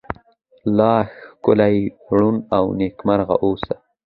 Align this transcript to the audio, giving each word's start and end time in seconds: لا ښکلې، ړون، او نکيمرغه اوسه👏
لا 0.77 0.93
ښکلې، 1.19 1.77
ړون، 2.15 2.35
او 2.57 2.63
نکيمرغه 2.79 3.35
اوسه👏 3.45 3.73